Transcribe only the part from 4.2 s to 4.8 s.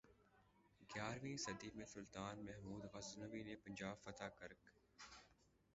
کرک